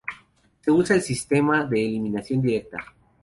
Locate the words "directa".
2.41-2.79